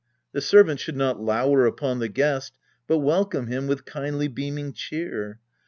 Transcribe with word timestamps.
The 0.31 0.41
servant 0.41 0.79
should 0.79 0.95
not 0.97 1.21
lower 1.21 1.67
upon 1.67 1.99
the 1.99 2.07
guest, 2.07 2.53
But 2.87 2.97
welcome 3.01 3.45
him 3.45 3.67
with 3.67 3.85
kindly 3.85 4.27
beaming 4.29 4.73
cheer. 4.73 5.37